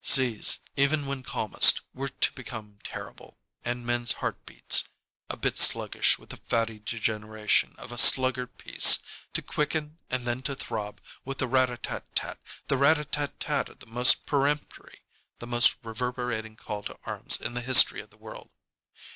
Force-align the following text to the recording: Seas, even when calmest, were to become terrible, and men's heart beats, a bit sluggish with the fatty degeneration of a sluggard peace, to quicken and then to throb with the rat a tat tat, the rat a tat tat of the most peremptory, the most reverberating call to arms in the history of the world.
Seas, 0.03 0.57
even 0.75 1.05
when 1.05 1.21
calmest, 1.21 1.81
were 1.93 2.09
to 2.09 2.33
become 2.33 2.79
terrible, 2.83 3.37
and 3.63 3.85
men's 3.85 4.13
heart 4.13 4.47
beats, 4.47 4.85
a 5.29 5.37
bit 5.37 5.59
sluggish 5.59 6.17
with 6.17 6.29
the 6.29 6.37
fatty 6.37 6.79
degeneration 6.79 7.75
of 7.77 7.91
a 7.91 7.99
sluggard 7.99 8.57
peace, 8.57 8.97
to 9.33 9.43
quicken 9.43 9.99
and 10.09 10.25
then 10.25 10.41
to 10.41 10.55
throb 10.55 11.01
with 11.23 11.37
the 11.37 11.47
rat 11.47 11.69
a 11.69 11.77
tat 11.77 12.05
tat, 12.15 12.39
the 12.67 12.77
rat 12.77 12.97
a 12.97 13.05
tat 13.05 13.39
tat 13.39 13.69
of 13.69 13.77
the 13.77 13.85
most 13.85 14.25
peremptory, 14.25 15.03
the 15.37 15.45
most 15.45 15.75
reverberating 15.83 16.55
call 16.55 16.81
to 16.81 16.97
arms 17.05 17.39
in 17.39 17.53
the 17.53 17.61
history 17.61 18.01
of 18.01 18.09
the 18.09 18.17
world. 18.17 18.49